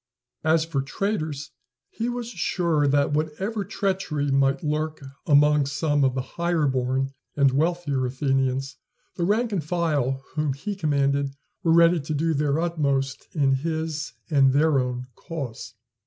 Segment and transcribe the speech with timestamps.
[0.43, 1.51] As for traitors,
[1.91, 7.51] he was sure that, whatever treachery might lurk among some of the higher born and
[7.51, 8.77] wealthier Athenians,
[9.13, 14.13] the rank and file whom he commanded were ready to do their utmost in his
[14.27, 15.75] and their own cause.